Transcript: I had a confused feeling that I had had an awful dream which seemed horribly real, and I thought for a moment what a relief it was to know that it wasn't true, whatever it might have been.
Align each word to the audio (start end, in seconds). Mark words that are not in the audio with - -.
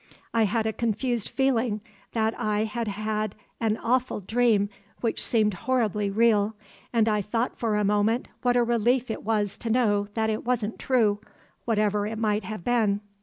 I 0.33 0.45
had 0.45 0.65
a 0.65 0.73
confused 0.73 1.29
feeling 1.29 1.79
that 2.13 2.33
I 2.39 2.63
had 2.63 2.87
had 2.87 3.35
an 3.59 3.77
awful 3.77 4.19
dream 4.19 4.67
which 5.01 5.23
seemed 5.23 5.53
horribly 5.53 6.09
real, 6.09 6.55
and 6.91 7.07
I 7.07 7.21
thought 7.21 7.59
for 7.59 7.75
a 7.75 7.83
moment 7.83 8.27
what 8.41 8.57
a 8.57 8.63
relief 8.63 9.11
it 9.11 9.21
was 9.21 9.57
to 9.59 9.69
know 9.69 10.07
that 10.15 10.31
it 10.31 10.43
wasn't 10.43 10.79
true, 10.79 11.19
whatever 11.65 12.07
it 12.07 12.17
might 12.17 12.45
have 12.45 12.63
been. 12.63 13.01